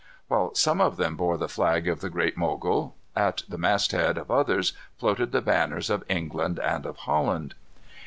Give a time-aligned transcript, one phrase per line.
[0.29, 4.17] While some of them bore the flag of the Great Mogul, at the mast head
[4.17, 7.53] of others floated the banners of England and of Holland.